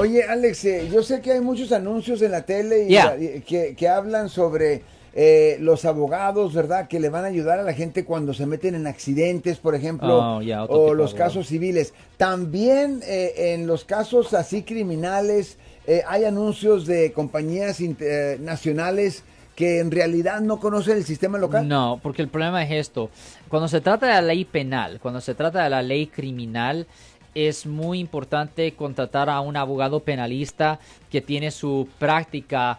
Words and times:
Oye, 0.00 0.22
Alex, 0.24 0.64
eh, 0.64 0.88
yo 0.92 1.02
sé 1.02 1.20
que 1.20 1.32
hay 1.32 1.40
muchos 1.40 1.72
anuncios 1.72 2.22
en 2.22 2.32
la 2.32 2.42
tele 2.42 2.84
y, 2.84 2.88
Yeah. 2.88 3.16
y- 3.18 3.40
que, 3.42 3.74
que 3.76 3.88
hablan 3.88 4.28
sobre 4.28 4.82
eh, 5.12 5.56
los 5.60 5.84
abogados, 5.84 6.54
¿verdad? 6.54 6.86
Que 6.86 7.00
le 7.00 7.08
van 7.08 7.24
a 7.24 7.28
ayudar 7.28 7.58
a 7.58 7.62
la 7.64 7.72
gente 7.72 8.04
cuando 8.04 8.32
se 8.32 8.46
meten 8.46 8.76
en 8.76 8.86
accidentes, 8.86 9.58
por 9.58 9.74
ejemplo, 9.74 10.38
Oh, 10.38 10.40
o 10.68 10.94
los 10.94 11.14
casos 11.14 11.48
civiles. 11.48 11.92
También 12.16 13.00
eh, 13.04 13.52
en 13.54 13.66
los 13.66 13.84
casos 13.84 14.32
así 14.34 14.62
criminales 14.62 15.58
eh, 15.86 16.02
hay 16.06 16.24
anuncios 16.24 16.86
de 16.86 17.10
compañías 17.12 17.80
inter- 17.80 18.38
nacionales 18.40 19.24
que 19.56 19.80
en 19.80 19.90
realidad 19.90 20.40
no 20.40 20.60
conocen 20.60 20.96
el 20.96 21.04
sistema 21.04 21.36
local. 21.38 21.66
No, 21.66 21.98
porque 22.02 22.22
el 22.22 22.28
problema 22.28 22.62
es 22.62 22.70
esto. 22.70 23.10
Cuando 23.48 23.66
se 23.66 23.80
trata 23.80 24.06
de 24.06 24.12
la 24.12 24.22
ley 24.22 24.44
penal, 24.44 25.00
cuando 25.02 25.20
se 25.20 25.34
trata 25.34 25.64
de 25.64 25.70
la 25.70 25.82
ley 25.82 26.06
criminal, 26.06 26.86
es 27.34 27.66
muy 27.66 27.98
importante 27.98 28.72
contratar 28.74 29.28
a 29.30 29.40
un 29.40 29.56
abogado 29.56 30.00
penalista 30.00 30.78
que 31.10 31.20
tiene 31.20 31.50
su 31.50 31.88
práctica 31.98 32.78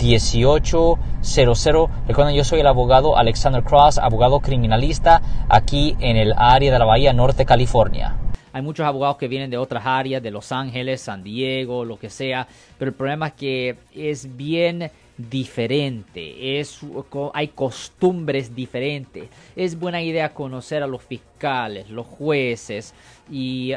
1-800-530-1800. 0.00 1.90
Recuerden, 2.08 2.34
yo 2.34 2.44
soy 2.44 2.60
el 2.60 2.66
abogado 2.66 3.16
Alexander 3.16 3.62
Cross, 3.62 3.98
abogado 3.98 4.40
criminalista 4.40 5.22
aquí 5.48 5.96
en 6.00 6.16
el 6.16 6.32
área 6.36 6.72
de 6.72 6.78
la 6.78 6.84
Bahía 6.84 7.12
Norte, 7.12 7.44
California. 7.44 8.16
Hay 8.52 8.62
muchos 8.62 8.84
abogados 8.84 9.16
que 9.16 9.28
vienen 9.28 9.50
de 9.50 9.58
otras 9.58 9.86
áreas, 9.86 10.20
de 10.22 10.32
Los 10.32 10.50
Ángeles, 10.50 11.02
San 11.02 11.22
Diego, 11.22 11.84
lo 11.84 11.98
que 11.98 12.10
sea, 12.10 12.48
pero 12.78 12.88
el 12.88 12.96
problema 12.96 13.28
es 13.28 13.34
que 13.34 13.76
es 13.94 14.36
bien 14.36 14.90
diferente, 15.16 16.58
es, 16.58 16.80
hay 17.34 17.48
costumbres 17.48 18.54
diferentes. 18.54 19.28
Es 19.54 19.78
buena 19.78 20.02
idea 20.02 20.32
conocer 20.34 20.82
a 20.82 20.86
los 20.86 21.02
fiscales, 21.02 21.90
los 21.90 22.06
jueces 22.06 22.94
y 23.30 23.72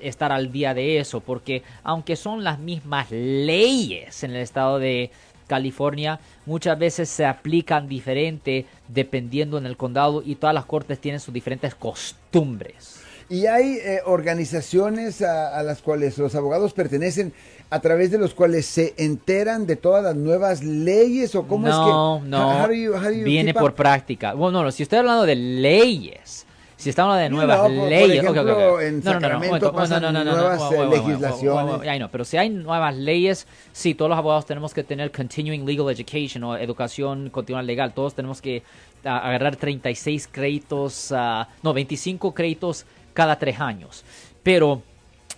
estar 0.00 0.32
al 0.32 0.52
día 0.52 0.72
de 0.72 0.98
eso, 1.00 1.20
porque 1.20 1.62
aunque 1.82 2.16
son 2.16 2.44
las 2.44 2.58
mismas 2.58 3.10
leyes 3.10 4.22
en 4.24 4.30
el 4.30 4.38
estado 4.38 4.78
de 4.78 5.10
California, 5.46 6.20
muchas 6.46 6.78
veces 6.78 7.08
se 7.08 7.24
aplican 7.24 7.88
diferente 7.88 8.66
dependiendo 8.88 9.58
en 9.58 9.66
el 9.66 9.76
condado 9.76 10.22
y 10.24 10.36
todas 10.36 10.54
las 10.54 10.64
cortes 10.64 10.98
tienen 10.98 11.20
sus 11.20 11.34
diferentes 11.34 11.74
costumbres. 11.74 13.00
Y 13.28 13.46
hay 13.46 13.78
eh, 13.78 14.00
organizaciones 14.04 15.22
a, 15.22 15.58
a 15.58 15.62
las 15.62 15.80
cuales 15.80 16.18
los 16.18 16.34
abogados 16.34 16.74
pertenecen, 16.74 17.32
a 17.70 17.80
través 17.80 18.10
de 18.10 18.18
los 18.18 18.34
cuales 18.34 18.66
se 18.66 18.94
enteran 18.98 19.66
de 19.66 19.76
todas 19.76 20.04
las 20.04 20.14
nuevas 20.14 20.62
leyes 20.62 21.34
o 21.34 21.48
cómo 21.48 21.66
no, 21.66 22.18
es 22.18 22.22
que 22.22 22.28
no, 22.28 23.24
viene 23.24 23.54
por 23.54 23.74
práctica. 23.74 24.34
Bueno, 24.34 24.62
no, 24.62 24.70
si 24.70 24.82
estoy 24.82 25.00
hablando 25.00 25.24
de 25.24 25.34
leyes, 25.34 26.46
si 26.84 26.90
estamos 26.90 27.14
hablando 27.14 27.24
de 27.24 27.30
No, 27.30 27.46
nuevas 27.46 27.66
por- 27.68 27.78
por 27.78 27.88
leyes, 27.88 28.24
ok, 28.24 28.30
ejemplo, 28.36 28.74
ok. 28.74 28.80
en 28.82 29.00
no, 29.00 29.12
no, 29.14 29.20
no, 29.20 29.28
no, 29.30 29.30
Sacramento 29.30 29.72
no, 29.72 30.00
no, 30.00 30.00
no, 30.12 30.24
no, 30.24 30.36
nuevas, 30.36 30.60
no, 30.60 30.72
eh, 30.84 30.88
legislaciones. 30.90 31.88
ay, 31.88 31.98
no, 31.98 32.10
pero 32.10 32.24
si 32.24 32.36
hay 32.36 32.50
nuevas 32.50 32.94
leyes, 32.94 33.46
sí, 33.72 33.94
todos 33.94 34.08
los 34.10 34.18
abogados 34.18 34.44
tenemos 34.46 34.74
que 34.74 34.84
tener 34.84 35.10
continuing 35.10 35.64
legal 35.64 35.88
education 35.90 36.44
o 36.44 36.56
educación 36.56 37.30
continual 37.30 37.66
legal. 37.66 37.94
Todos 37.94 38.14
tenemos 38.14 38.42
que 38.42 38.62
ah, 39.04 39.18
agarrar 39.28 39.56
36 39.56 40.28
créditos, 40.30 41.10
ah, 41.12 41.48
no, 41.62 41.72
25 41.72 42.34
créditos 42.34 42.84
cada 43.14 43.38
tres 43.38 43.58
años. 43.60 44.04
Pero 44.42 44.82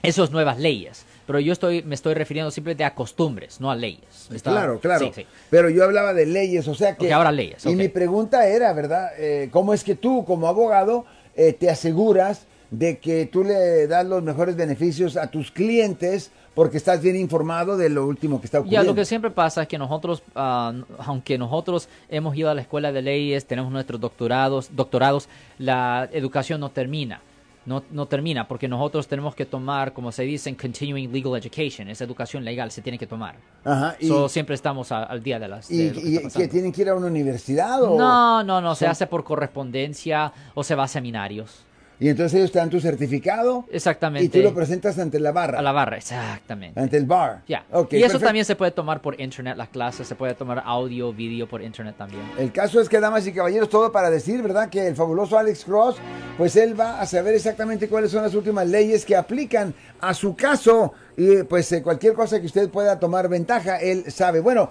eso 0.02 0.24
es 0.24 0.30
nuevas 0.32 0.58
leyes. 0.58 1.06
Pero 1.26 1.40
yo 1.40 1.52
estoy, 1.52 1.82
me 1.82 1.96
estoy 1.96 2.14
refiriendo 2.14 2.52
simplemente 2.52 2.84
a 2.84 2.94
costumbres, 2.94 3.60
no 3.60 3.68
a 3.68 3.74
leyes. 3.74 4.28
Está- 4.32 4.52
Claro, 4.52 4.78
claro. 4.78 5.06
Sí, 5.06 5.12
sí. 5.12 5.26
Pero 5.50 5.68
yo 5.70 5.82
hablaba 5.82 6.14
de 6.14 6.24
leyes, 6.24 6.68
o 6.68 6.74
sea 6.76 6.94
que... 6.96 7.06
Ok, 7.06 7.12
ahora 7.12 7.32
leyes, 7.32 7.66
Y 7.66 7.70
ok. 7.70 7.74
mi 7.74 7.88
pregunta 7.88 8.46
era, 8.46 8.72
¿verdad? 8.72 9.08
Eh, 9.18 9.48
¿Cómo 9.50 9.74
es 9.74 9.82
que 9.82 9.96
tú, 9.96 10.24
como 10.24 10.46
abogado, 10.46 11.04
eh, 11.36 11.52
te 11.52 11.70
aseguras 11.70 12.46
de 12.70 12.98
que 12.98 13.26
tú 13.26 13.44
le 13.44 13.86
das 13.86 14.04
los 14.06 14.22
mejores 14.22 14.56
beneficios 14.56 15.16
a 15.16 15.28
tus 15.30 15.50
clientes 15.52 16.32
porque 16.54 16.78
estás 16.78 17.00
bien 17.02 17.14
informado 17.16 17.76
de 17.76 17.88
lo 17.90 18.06
último 18.06 18.40
que 18.40 18.46
está 18.46 18.58
Ya, 18.58 18.62
ocurriendo? 18.62 18.86
lo 18.92 18.94
que 18.94 19.04
siempre 19.04 19.30
pasa 19.30 19.62
es 19.62 19.68
que 19.68 19.78
nosotros, 19.78 20.22
ah, 20.34 20.72
aunque 20.98 21.36
nosotros 21.38 21.88
hemos 22.08 22.34
ido 22.36 22.50
a 22.50 22.54
la 22.54 22.62
escuela 22.62 22.90
de 22.92 23.02
leyes, 23.02 23.44
tenemos 23.46 23.70
nuestros 23.70 24.00
doctorados, 24.00 24.70
doctorados, 24.74 25.28
la 25.58 26.08
educación 26.12 26.60
no 26.60 26.70
termina. 26.70 27.20
No, 27.66 27.82
no 27.90 28.06
termina 28.06 28.46
porque 28.46 28.68
nosotros 28.68 29.08
tenemos 29.08 29.34
que 29.34 29.44
tomar, 29.44 29.92
como 29.92 30.12
se 30.12 30.22
dice, 30.22 30.48
en 30.48 30.54
continuing 30.54 31.12
legal 31.12 31.36
education, 31.36 31.88
esa 31.88 32.04
educación 32.04 32.44
legal 32.44 32.70
se 32.70 32.80
tiene 32.80 32.96
que 32.96 33.06
tomar. 33.08 33.34
Ajá, 33.64 33.96
y, 33.98 34.06
So, 34.06 34.28
siempre 34.28 34.54
estamos 34.54 34.92
a- 34.92 35.02
al 35.02 35.20
día 35.22 35.38
de 35.40 35.48
las. 35.48 35.68
y- 35.70 35.88
de 35.90 35.92
que 36.32 36.44
y- 36.44 36.48
tienen 36.48 36.70
que 36.70 36.82
ir 36.82 36.88
a 36.90 36.94
una 36.94 37.08
universidad 37.08 37.82
o... 37.82 37.98
No, 37.98 38.44
no, 38.44 38.60
no, 38.60 38.74
se 38.76 38.86
hace 38.86 39.08
por 39.08 39.24
correspondencia 39.24 40.32
o 40.54 40.62
se 40.62 40.74
va 40.76 40.84
a 40.84 40.88
seminarios. 40.88 41.64
Y 41.98 42.08
entonces 42.08 42.38
ellos 42.38 42.52
te 42.52 42.58
dan 42.58 42.68
tu 42.68 42.78
certificado 42.78 43.64
Exactamente. 43.70 44.24
y 44.26 44.28
tú 44.28 44.38
lo 44.46 44.54
presentas 44.54 44.98
ante 44.98 45.18
la 45.18 45.32
barra, 45.32 45.58
A 45.58 45.62
la 45.62 45.72
barra, 45.72 45.96
exactamente. 45.96 46.78
ante 46.78 46.96
el 46.96 47.06
bar. 47.06 47.42
Ya. 47.48 47.64
Ok, 47.72 47.94
y 47.94 47.96
eso 47.96 48.04
perfecto. 48.06 48.26
también 48.26 48.44
se 48.44 48.54
puede 48.56 48.70
tomar 48.70 49.00
por 49.00 49.18
internet, 49.20 49.56
las 49.56 49.68
clases, 49.68 50.06
se 50.06 50.14
puede 50.14 50.34
tomar 50.34 50.62
audio, 50.64 51.12
vídeo 51.12 51.48
por 51.48 51.62
internet 51.62 51.94
también. 51.96 52.22
El 52.38 52.52
caso 52.52 52.80
es 52.80 52.88
que, 52.88 53.00
damas 53.00 53.26
y 53.26 53.32
caballeros, 53.32 53.68
todo 53.70 53.90
para 53.92 54.10
decir, 54.10 54.42
¿verdad? 54.42 54.68
Que 54.68 54.86
el 54.86 54.94
fabuloso 54.94 55.38
Alex 55.38 55.64
Cross, 55.64 55.96
pues 56.36 56.54
él 56.56 56.78
va 56.78 57.00
a 57.00 57.06
saber 57.06 57.34
exactamente 57.34 57.88
cuáles 57.88 58.10
son 58.10 58.22
las 58.22 58.34
últimas 58.34 58.66
leyes 58.66 59.04
que 59.04 59.16
aplican 59.16 59.74
a 60.00 60.12
su 60.12 60.36
caso. 60.36 60.92
Y 61.16 61.44
pues 61.44 61.72
eh, 61.72 61.82
cualquier 61.82 62.12
cosa 62.12 62.38
que 62.40 62.46
usted 62.46 62.68
pueda 62.68 62.98
tomar 63.00 63.26
ventaja, 63.28 63.78
él 63.78 64.04
sabe. 64.12 64.40
Bueno, 64.40 64.70